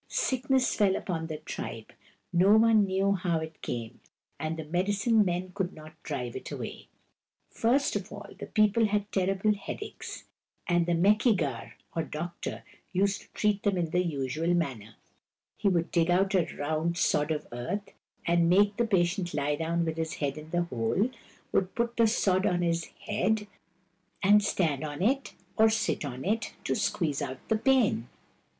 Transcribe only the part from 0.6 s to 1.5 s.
fell upon the